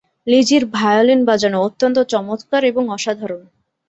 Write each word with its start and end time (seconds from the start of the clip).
লিজির 0.27 0.63
violin 0.75 1.21
বাজানো 1.25 1.57
অত্যন্ত 1.67 1.97
চমৎকার 2.13 2.61
এবং 2.65 2.83
অসাধারণ। 2.89 3.41